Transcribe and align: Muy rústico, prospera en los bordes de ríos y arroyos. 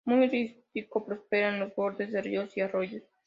Muy 0.03 0.19
rústico, 0.63 1.05
prospera 1.05 1.49
en 1.49 1.59
los 1.59 1.75
bordes 1.75 2.11
de 2.11 2.23
ríos 2.23 2.57
y 2.57 2.61
arroyos. 2.61 3.03